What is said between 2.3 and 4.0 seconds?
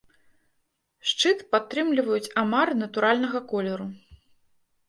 амары натуральнага колеру.